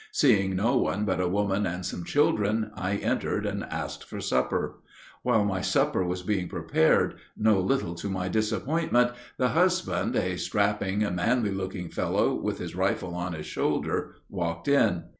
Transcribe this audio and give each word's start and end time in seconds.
Seeing 0.11 0.55
no 0.55 0.77
one 0.77 1.05
but 1.05 1.19
a 1.21 1.27
woman 1.27 1.67
and 1.67 1.85
some 1.85 2.03
children, 2.03 2.71
I 2.75 2.95
entered 2.95 3.45
and 3.45 3.63
asked 3.65 4.03
for 4.03 4.19
supper. 4.19 4.79
While 5.21 5.45
my 5.45 5.61
supper 5.61 6.03
was 6.03 6.23
being 6.23 6.47
prepared, 6.49 7.17
no 7.37 7.59
little 7.59 7.93
to 7.93 8.09
my 8.09 8.27
disappointment, 8.27 9.11
the 9.37 9.49
husband, 9.49 10.15
a 10.15 10.37
strapping, 10.39 11.01
manly 11.13 11.51
looking 11.51 11.89
fellow, 11.91 12.33
with 12.33 12.57
his 12.57 12.73
rifle 12.75 13.13
on 13.13 13.33
his 13.33 13.45
shoulder, 13.45 14.15
walked 14.27 14.67
in. 14.67 15.03